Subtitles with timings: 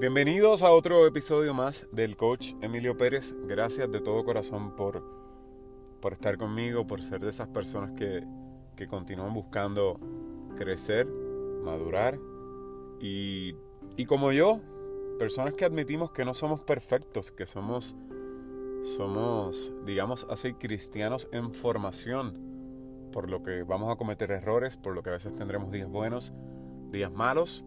[0.00, 3.34] Bienvenidos a otro episodio más del coach Emilio Pérez.
[3.48, 5.02] Gracias de todo corazón por,
[6.00, 8.24] por estar conmigo, por ser de esas personas que,
[8.76, 9.98] que continúan buscando
[10.56, 11.08] crecer,
[11.64, 12.16] madurar
[13.00, 13.56] y,
[13.96, 14.60] y como yo,
[15.18, 17.96] personas que admitimos que no somos perfectos, que somos,
[18.84, 22.38] somos, digamos así, cristianos en formación,
[23.10, 26.32] por lo que vamos a cometer errores, por lo que a veces tendremos días buenos,
[26.92, 27.64] días malos,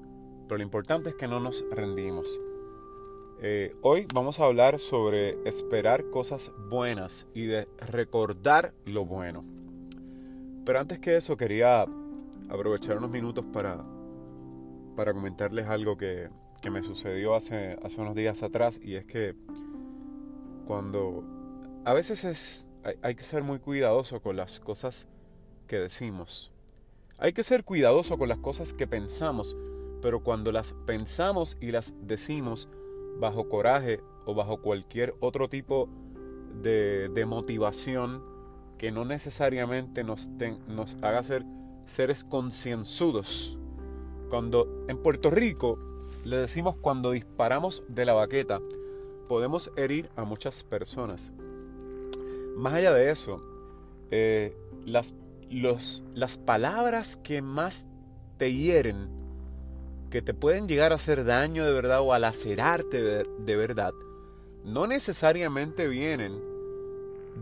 [0.51, 2.41] pero lo importante es que no nos rendimos.
[3.41, 9.45] Eh, hoy vamos a hablar sobre esperar cosas buenas y de recordar lo bueno.
[10.65, 11.85] Pero antes que eso quería
[12.49, 13.81] aprovechar unos minutos para,
[14.97, 16.27] para comentarles algo que,
[16.61, 19.33] que me sucedió hace, hace unos días atrás y es que
[20.65, 21.23] cuando
[21.85, 25.07] a veces es, hay, hay que ser muy cuidadoso con las cosas
[25.67, 26.51] que decimos.
[27.20, 29.55] Hay que ser cuidadoso con las cosas que pensamos,
[30.01, 32.70] pero cuando las pensamos y las decimos
[33.20, 35.89] bajo coraje o bajo cualquier otro tipo
[36.62, 38.23] de, motivación
[38.77, 40.29] que no necesariamente nos,
[41.01, 41.45] haga ser
[41.85, 43.57] seres concienzudos.
[44.29, 45.77] Cuando en Puerto Rico
[46.26, 48.61] le decimos cuando disparamos de la baqueta,
[49.27, 51.33] podemos herir a muchas personas.
[52.55, 53.41] Más allá de eso,
[54.09, 55.15] eh, las,
[56.13, 57.87] las palabras que más
[58.37, 59.20] te hieren,
[60.12, 63.93] que te pueden llegar a hacer daño de verdad o a lacerarte de, verdad,
[64.66, 66.38] no necesariamente vienen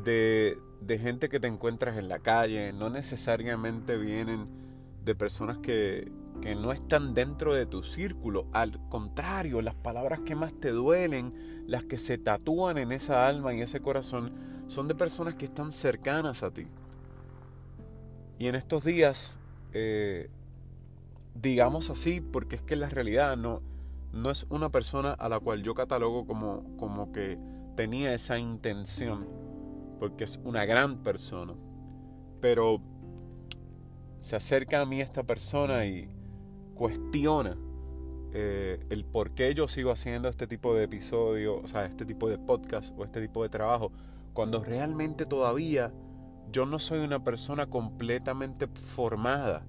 [0.03, 4.45] de, de gente que te encuentras en la calle, no necesariamente vienen
[5.03, 8.47] de personas que, que no están dentro de tu círculo.
[8.53, 11.34] Al contrario, las palabras que más te duelen,
[11.67, 14.31] las que se tatúan en esa alma y ese corazón,
[14.67, 16.67] son de personas que están cercanas a ti.
[18.38, 19.40] Y en estos días,
[19.73, 20.30] eh,
[21.42, 23.62] digamos así, porque es que la realidad no,
[24.12, 27.38] no es una persona a la cual yo catalogo como, como que
[27.75, 29.28] tenía esa intención,
[30.00, 31.53] porque es una gran persona.
[32.41, 32.81] Pero
[34.19, 36.09] se acerca a mí esta persona y,
[36.80, 37.58] cuestiona
[38.31, 42.30] eh, el por qué yo sigo haciendo este tipo de episodio, o sea, este tipo
[42.30, 43.92] de podcast o este tipo de trabajo,
[44.31, 45.92] cuando realmente todavía
[46.53, 49.66] yo no soy una persona completamente formada.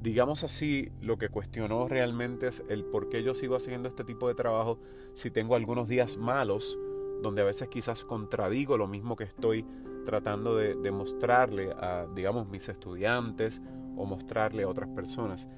[0.00, 4.28] Digamos así, lo que cuestionó realmente es el por qué yo sigo haciendo este tipo
[4.28, 4.78] de trabajo
[5.14, 6.78] si tengo algunos días malos,
[7.20, 9.66] donde a veces quizás contradigo lo mismo que estoy
[10.04, 13.60] tratando de, de mostrarle a, digamos, mis estudiantes
[13.96, 15.48] o mostrarle a otras personas.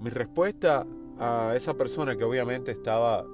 [0.00, 0.84] Mi respuesta
[1.18, 3.24] a esa persona que obviamente estaba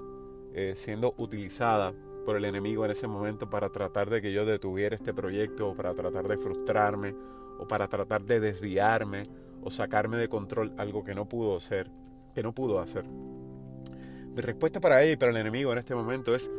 [0.53, 1.95] eh, siendo utilizada
[2.25, 5.77] por el enemigo en ese momento para tratar de que yo detuviera este proyecto o
[5.77, 7.15] para tratar de frustrarme
[7.59, 9.25] o para tratar de desviarme
[9.67, 11.91] o sacarme de control algo que no pudo hacer,
[12.37, 13.05] que no pudo hacer.
[13.05, 16.53] Mi respuesta para ella y para el enemigo en este momento es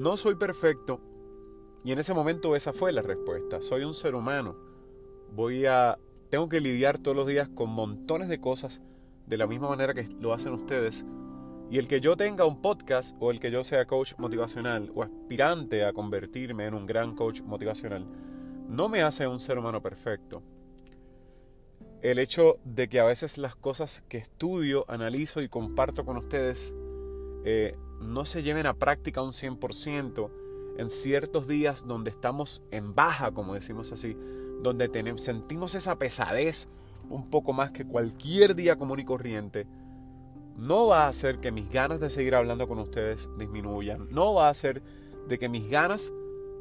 [0.00, 1.00] no soy perfecto
[1.84, 3.62] y en ese momento esa fue la respuesta.
[3.62, 4.56] Soy un ser humano.
[5.32, 5.96] Voy a
[6.28, 8.82] tengo que lidiar todos los días con montones de cosas
[9.26, 11.06] de la misma manera que lo hacen ustedes.
[11.70, 15.04] Y el que yo tenga un podcast o el que yo sea coach motivacional o
[15.04, 18.08] aspirante a convertirme en un gran coach motivacional,
[18.68, 20.42] no me hace un ser humano perfecto.
[22.02, 26.74] El hecho de que a veces las cosas que estudio, analizo y comparto con ustedes
[27.44, 30.30] eh, no se lleven a práctica un 100%
[30.78, 34.16] en ciertos días donde estamos en baja, como decimos así,
[34.62, 36.68] donde tenemos, sentimos esa pesadez
[37.10, 39.66] un poco más que cualquier día común y corriente,
[40.56, 44.08] no va a hacer que mis ganas de seguir hablando con ustedes disminuyan.
[44.10, 44.82] No va a hacer
[45.28, 46.12] de que mis ganas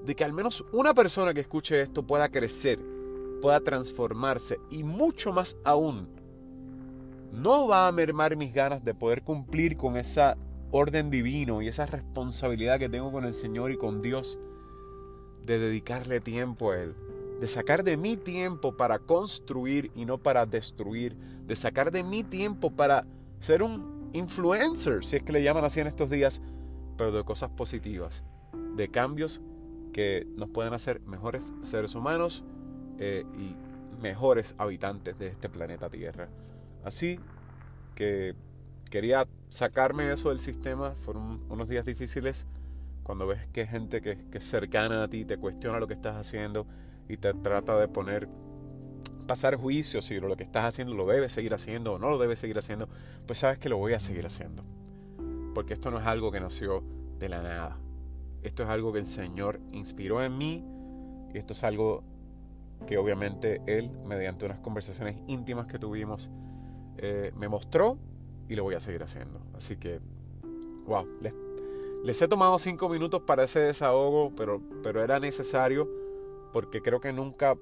[0.05, 2.79] de que al menos una persona que escuche esto pueda crecer,
[3.41, 6.07] pueda transformarse y mucho más aún,
[7.31, 10.37] no va a mermar mis ganas de poder cumplir con esa
[10.71, 14.39] orden divino y esa responsabilidad que tengo con el Señor y con Dios
[15.45, 16.95] de dedicarle tiempo a Él
[17.39, 21.15] de sacar de mi tiempo para construir y no para destruir,
[21.45, 23.05] de sacar de mi tiempo para
[23.39, 26.41] ser un influencer, si es que le llaman así en estos días,
[26.97, 28.23] pero de cosas positivas,
[28.75, 29.41] de cambios
[29.93, 32.43] que nos pueden hacer mejores seres humanos
[32.99, 33.55] eh, y
[34.01, 36.29] mejores habitantes de este planeta Tierra.
[36.83, 37.19] Así
[37.95, 38.35] que
[38.89, 42.47] quería sacarme eso del sistema, fueron unos días difíciles
[43.03, 46.15] cuando ves que gente que, que es cercana a ti te cuestiona lo que estás
[46.15, 46.67] haciendo,
[47.09, 48.27] y te trata de poner
[49.27, 52.39] pasar juicio si lo que estás haciendo lo debes seguir haciendo o no lo debes
[52.39, 52.87] seguir haciendo,
[53.25, 54.63] pues sabes que lo voy a seguir haciendo.
[55.53, 56.83] Porque esto no es algo que nació
[57.19, 57.77] de la nada.
[58.43, 60.63] Esto es algo que el Señor inspiró en mí
[61.33, 62.03] y esto es algo
[62.85, 66.31] que obviamente Él, mediante unas conversaciones íntimas que tuvimos,
[66.97, 67.97] eh, me mostró
[68.47, 69.41] y lo voy a seguir haciendo.
[69.55, 69.99] Así que
[70.85, 71.35] wow, les,
[72.03, 75.89] les he tomado cinco minutos para ese desahogo, pero, pero era necesario
[76.53, 77.55] porque creo que nunca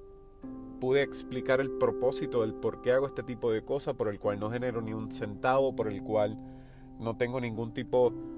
[0.79, 4.39] pude explicar el propósito del por qué hago este tipo de cosas, por el cual
[4.39, 6.37] no genero ni un centavo, por el cual
[6.99, 8.34] no tengo ningún tipo de,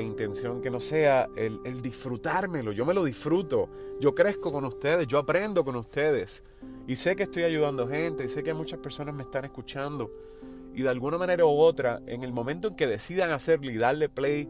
[0.00, 2.72] intención que no sea el, el, disfrutármelo.
[2.72, 3.68] Yo me lo disfruto,
[4.00, 6.42] yo crezco con ustedes, yo aprendo con ustedes.
[6.86, 10.10] Y sé que estoy ayudando gente y sé que muchas personas me están escuchando.
[10.74, 14.08] Y de alguna manera u otra, en el momento en que decidan hacerlo y darle
[14.08, 14.48] play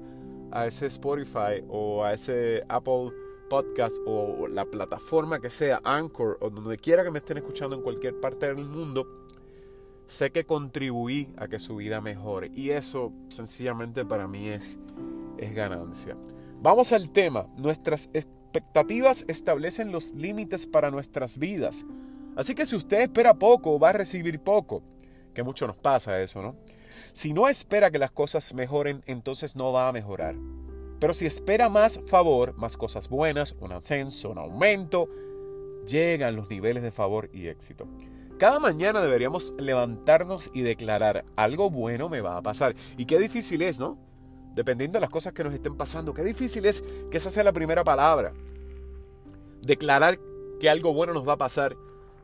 [0.52, 3.12] a ese Spotify o a ese Apple
[3.48, 7.82] podcast o la plataforma que sea, Anchor o donde quiera que me estén escuchando en
[7.82, 9.19] cualquier parte del mundo,
[10.10, 12.50] sé que contribuí a que su vida mejore.
[12.54, 14.78] Y eso sencillamente para mí es,
[15.38, 16.16] es ganancia.
[16.60, 17.46] Vamos al tema.
[17.56, 21.86] Nuestras expectativas establecen los límites para nuestras vidas.
[22.36, 24.82] Así que si usted espera poco, va a recibir poco.
[25.32, 26.56] Que mucho nos pasa eso, ¿no?
[27.12, 30.34] Si no espera que las cosas mejoren, entonces no va a mejorar.
[30.98, 35.08] Pero si espera más favor, más cosas buenas, un ascenso, un aumento,
[35.86, 37.86] llegan los niveles de favor y éxito.
[38.40, 42.74] Cada mañana deberíamos levantarnos y declarar, algo bueno me va a pasar.
[42.96, 43.98] Y qué difícil es, ¿no?
[44.54, 47.52] Dependiendo de las cosas que nos estén pasando, qué difícil es que esa sea la
[47.52, 48.32] primera palabra.
[49.60, 50.18] Declarar
[50.58, 51.76] que algo bueno nos va a pasar.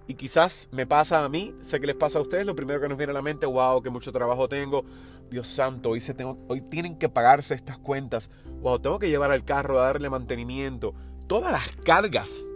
[0.06, 2.88] Y quizás me pasa a mí, sé que les pasa a ustedes, lo primero que
[2.88, 4.86] nos viene a la mente, wow, que mucho trabajo tengo,
[5.28, 8.30] Dios santo, hoy, se tengo, hoy tienen que pagarse estas cuentas,
[8.62, 10.94] wow, tengo que llevar al carro a darle mantenimiento.
[11.26, 12.48] Todas las cargas,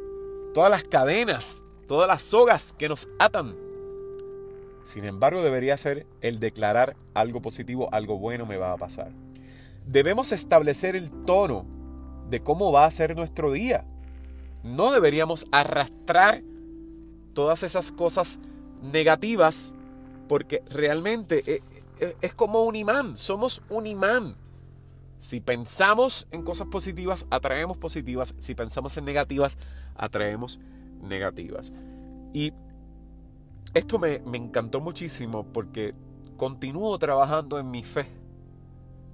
[0.54, 3.56] todas las cadenas, todas las sogas que nos atan.
[4.84, 9.10] Sin embargo, debería ser el declarar algo positivo, algo bueno me va a pasar.
[9.86, 11.66] Debemos establecer el tono
[12.28, 13.84] de cómo va a ser nuestro día.
[14.62, 16.44] No deberíamos arrastrar
[17.34, 18.38] todas esas cosas
[18.92, 19.74] negativas,
[20.28, 21.60] porque realmente eh,
[21.98, 24.36] eh, es como un imán, somos un imán.
[25.18, 28.36] Si pensamos en cosas positivas, atraemos positivas.
[28.38, 29.58] Si pensamos en negativas,
[29.96, 30.79] atraemos negativas.
[32.32, 32.52] Y
[33.74, 35.94] esto me, me, encantó muchísimo porque
[36.36, 38.06] continúo trabajando en mi fe.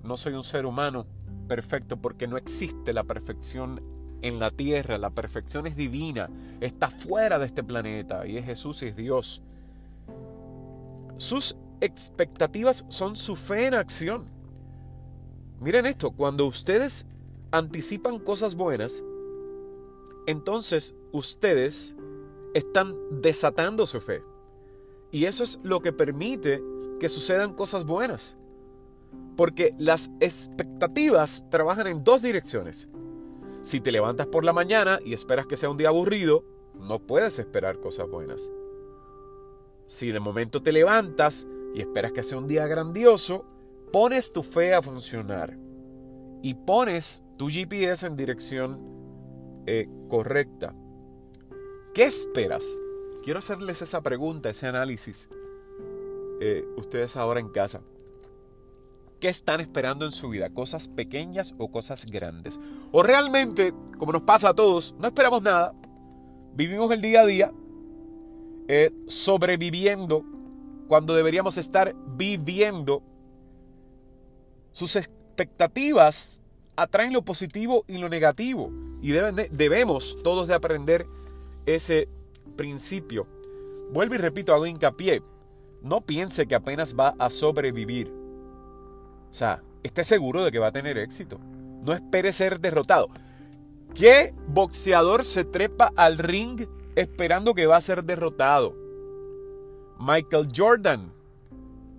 [0.03, 1.07] No soy un ser humano
[1.49, 3.81] perfecto porque no existe la perfección
[4.23, 6.29] en la tierra, la perfección es divina,
[6.61, 9.43] está fuera de este planeta y es Jesús y es Dios.
[11.19, 14.25] Sus expectativas son su fe en acción.
[15.61, 17.07] Miren esto, cuando ustedes
[17.51, 19.03] anticipan cosas buenas,
[20.27, 21.97] entonces ustedes
[22.55, 24.23] están desatando su fe.
[25.11, 26.63] Y eso es lo que permite
[27.01, 28.37] que sucedan cosas buenas.
[29.37, 32.89] Porque las expectativas trabajan en dos direcciones.
[33.63, 36.45] Si te levantas por la mañana y esperas que sea un día aburrido,
[36.75, 38.53] no puedes esperar cosas buenas.
[39.87, 43.45] Si de momento te levantas y esperas que sea un día grandioso,
[43.93, 45.59] pones tu fe a funcionar
[46.43, 48.96] y pones tu GPS en dirección
[49.67, 50.75] eh, correcta.
[51.95, 52.79] ¿Qué esperas?
[53.25, 55.29] Quiero hacerles esa pregunta, ese análisis,
[56.41, 57.83] eh, ustedes ahora en casa.
[59.21, 60.51] ¿Qué están esperando en su vida?
[60.51, 62.61] ¿Cosas pequeñas o cosas grandes?
[62.93, 65.75] O realmente, como nos pasa a todos, no esperamos nada.
[66.55, 67.53] Vivimos el día a día
[68.69, 70.25] eh, sobreviviendo
[70.87, 73.03] cuando deberíamos estar viviendo.
[74.73, 76.43] Sus expectativas
[76.77, 78.71] atraen lo positivo y lo negativo.
[79.03, 81.07] Y debemos todos de aprender
[81.67, 82.09] ese
[82.57, 83.27] principio.
[83.93, 85.23] Vuelvo y repito, hago hincapié.
[85.83, 88.27] No piense que apenas va a sobrevivir
[89.37, 91.39] o sea, esté seguro de que va a tener éxito.
[91.83, 93.09] No espere ser derrotado.
[93.95, 98.75] ¿Qué boxeador se trepa al ring esperando que va a ser derrotado?
[99.99, 101.13] Michael Jordan,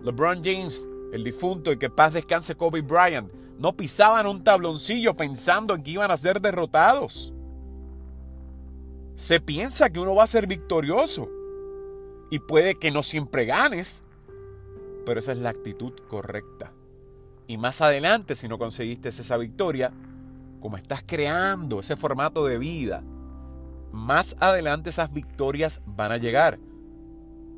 [0.02, 5.74] LeBron James, el difunto y que paz descanse Kobe Bryant, no pisaban un tabloncillo pensando
[5.74, 7.34] en que iban a ser derrotados.
[9.16, 11.28] Se piensa que uno va a ser victorioso
[12.30, 14.04] y puede que no siempre ganes,
[15.04, 16.72] pero esa es la actitud correcta.
[17.48, 19.92] Y más adelante, si no conseguiste esa victoria,
[20.60, 23.02] como estás creando ese formato de vida,
[23.90, 26.60] más adelante esas victorias van a llegar.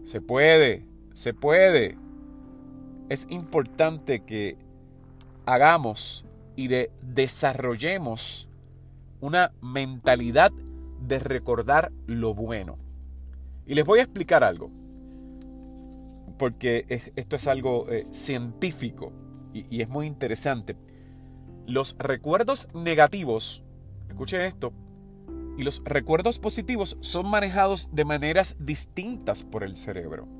[0.04, 1.98] Se puede, se puede.
[3.10, 4.56] Es importante que
[5.50, 6.24] hagamos
[6.56, 8.48] y de desarrollemos
[9.20, 10.52] una mentalidad
[11.00, 12.78] de recordar lo bueno.
[13.66, 14.70] Y les voy a explicar algo,
[16.38, 16.84] porque
[17.16, 19.12] esto es algo eh, científico
[19.52, 20.76] y, es muy interesante.
[21.66, 23.62] Los recuerdos negativos,
[24.08, 24.72] escuchen esto,
[25.58, 30.39] y los recuerdos positivos son manejados de maneras distintas por el cerebro.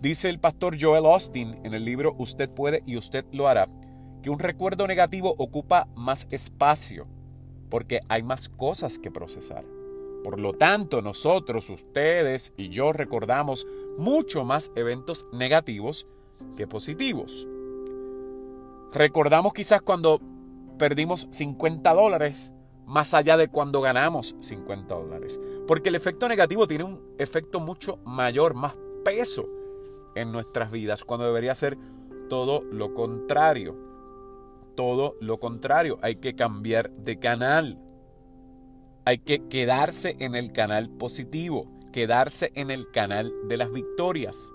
[0.00, 3.66] Dice el pastor Joel Austin en el libro Usted puede y usted lo hará,
[4.22, 7.06] que un recuerdo negativo ocupa más espacio
[7.70, 9.64] porque hay más cosas que procesar.
[10.22, 16.06] Por lo tanto, nosotros, ustedes y yo recordamos mucho más eventos negativos
[16.56, 17.48] que positivos.
[18.92, 20.20] Recordamos quizás cuando
[20.78, 22.52] perdimos 50 dólares
[22.84, 25.40] más allá de cuando ganamos 50 dólares.
[25.66, 29.48] Porque el efecto negativo tiene un efecto mucho mayor, más peso
[30.16, 31.78] en nuestras vidas, cuando debería ser
[32.28, 33.76] todo lo contrario.
[34.74, 37.78] Todo lo contrario, hay que cambiar de canal.
[39.04, 44.52] Hay que quedarse en el canal positivo, quedarse en el canal de las victorias.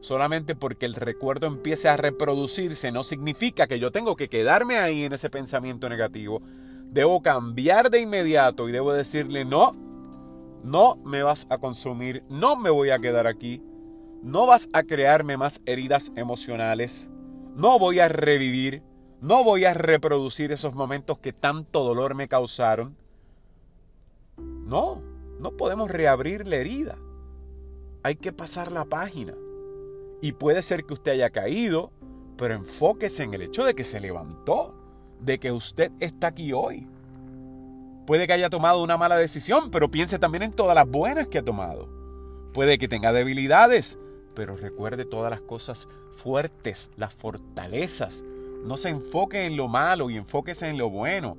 [0.00, 5.04] Solamente porque el recuerdo empiece a reproducirse no significa que yo tengo que quedarme ahí
[5.04, 6.42] en ese pensamiento negativo.
[6.90, 9.72] Debo cambiar de inmediato y debo decirle, no,
[10.64, 13.62] no me vas a consumir, no me voy a quedar aquí,
[14.22, 17.10] no vas a crearme más heridas emocionales,
[17.56, 18.82] no voy a revivir,
[19.20, 22.96] no voy a reproducir esos momentos que tanto dolor me causaron.
[24.36, 25.02] No,
[25.38, 26.96] no podemos reabrir la herida.
[28.04, 29.34] Hay que pasar la página.
[30.20, 31.90] Y puede ser que usted haya caído,
[32.36, 34.74] pero enfóquese en el hecho de que se levantó,
[35.20, 36.86] de que usted está aquí hoy.
[38.06, 41.38] Puede que haya tomado una mala decisión, pero piense también en todas las buenas que
[41.38, 41.88] ha tomado.
[42.52, 43.98] Puede que tenga debilidades,
[44.34, 48.24] pero recuerde todas las cosas fuertes, las fortalezas.
[48.64, 51.36] No se enfoque en lo malo y enfóquese en lo bueno.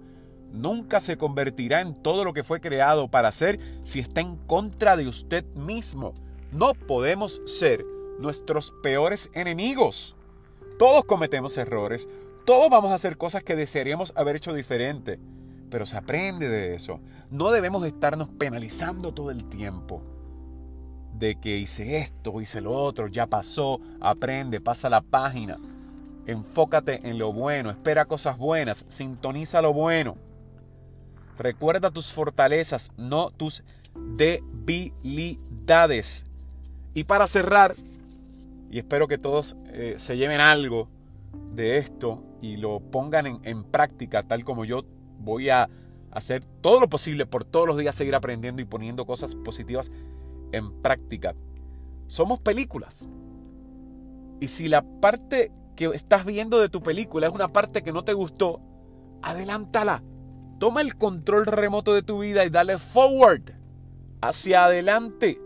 [0.52, 4.98] Nunca se convertirá en todo lo que fue creado para ser si está en contra
[4.98, 6.14] de usted mismo.
[6.52, 7.86] No podemos ser
[8.20, 10.16] nuestros peores enemigos.
[10.78, 12.10] Todos cometemos errores,
[12.46, 15.20] todos vamos a hacer cosas que desearíamos haber hecho diferente,
[15.70, 17.00] pero se aprende de eso.
[17.32, 20.13] No debemos estarnos penalizando todo el tiempo
[21.14, 25.58] de que hice esto, hice lo otro, ya pasó, aprende, pasa la página.
[26.26, 30.16] Enfócate en lo bueno, espera cosas buenas, sintoniza lo bueno.
[31.38, 33.64] Recuerda tus fortalezas, no tus
[34.16, 36.26] debilidades.
[36.94, 37.76] Y para cerrar,
[38.70, 40.90] y espero que todos eh, se lleven algo
[41.54, 44.84] de esto y lo pongan en, práctica tal como yo
[45.20, 45.70] voy a
[46.12, 49.92] hacer todo lo posible por todos los días seguir aprendiendo y poniendo cosas positivas
[50.54, 51.36] en práctica.
[52.08, 53.10] Somos películas.
[54.40, 58.04] Y si la parte que estás viendo de tu película es una parte que no
[58.04, 58.62] te gustó,
[59.22, 60.04] adelántala.
[60.60, 63.52] Toma el control remoto de tu vida y dale forward,
[64.22, 65.40] hacia adelante.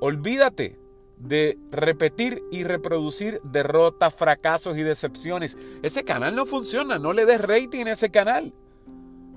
[0.00, 0.78] Olvídate
[1.16, 5.56] de repetir y reproducir derrotas, fracasos y decepciones.
[5.82, 8.52] Ese canal no funciona, no le des rating a ese canal.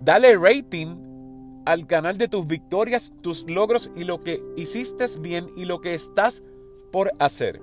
[0.01, 1.06] Dale rating
[1.67, 5.93] al canal de tus victorias, tus logros y lo que hiciste bien y lo que
[5.93, 6.45] estás
[6.93, 7.61] por hacer.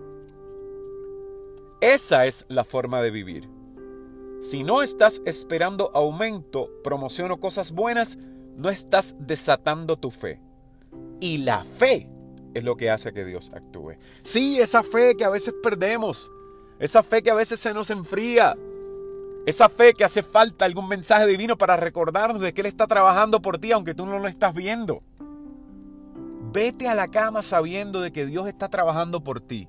[1.81, 3.49] Esa es la forma de vivir.
[4.43, 8.19] Si no estás esperando aumento, promoción o cosas buenas,
[8.59, 10.39] no estás desatando tu fe.
[11.21, 12.11] Y la fe
[12.53, 13.95] es lo que hace que Dios actúe.
[14.23, 16.31] Sí, esa fe que a veces perdemos,
[16.79, 18.55] esa fe que a veces se nos enfría,
[19.47, 23.43] esa fe que hace falta algún mensaje divino para recordarnos de que Él está trabajando
[23.43, 25.03] por ti aunque tú no lo estás viendo.
[26.53, 29.69] Vete a la cama sabiendo de que Dios está trabajando por ti.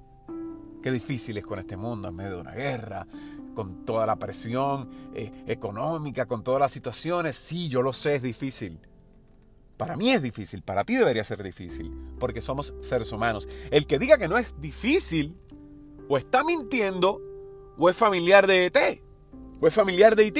[0.84, 3.08] Qué difícil es con este mundo en medio de una guerra,
[3.56, 7.36] con toda la presión eh, económica, con todas las situaciones.
[7.36, 8.80] Sí, yo lo sé, es difícil.
[9.78, 13.50] Para mí es difícil, para ti debería ser difícil, porque somos seres humanos.
[13.72, 15.36] El que diga que no es difícil,
[16.08, 17.20] o está mintiendo,
[17.78, 19.04] o es familiar de ET,
[19.66, 20.38] o es familiar de IT,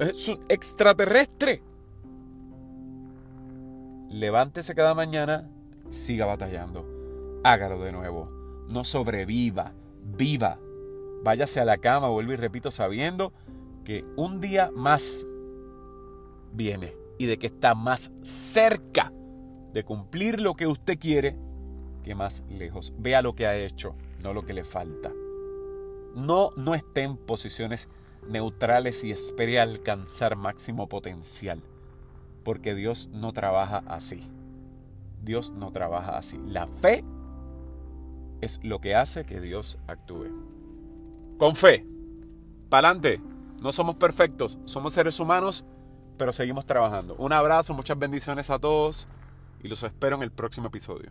[0.00, 1.62] es un extraterrestre.
[4.08, 5.46] Levántese cada mañana,
[5.90, 6.86] siga batallando,
[7.44, 8.30] hágalo de nuevo,
[8.70, 10.58] no sobreviva, viva.
[11.22, 13.34] Váyase a la cama, vuelvo y repito, sabiendo
[13.84, 15.26] que un día más
[16.54, 19.12] viene y de que está más cerca
[19.74, 21.36] de cumplir lo que usted quiere
[22.02, 22.94] que más lejos.
[22.96, 25.12] Vea lo que ha hecho, no lo que le falta.
[26.14, 27.90] No, no esté en posiciones
[28.28, 31.62] neutrales y espere alcanzar máximo potencial,
[32.44, 34.22] porque Dios no trabaja así.
[35.22, 36.38] Dios no trabaja así.
[36.46, 37.04] La fe
[38.40, 40.28] es lo que hace que Dios actúe.
[41.38, 41.84] Con fe,
[42.68, 43.20] pa'lante.
[43.62, 45.64] No somos perfectos, somos seres humanos
[46.16, 47.14] pero seguimos trabajando.
[47.18, 49.06] Un abrazo, muchas bendiciones a todos
[49.62, 51.10] y los espero en el próximo episodio.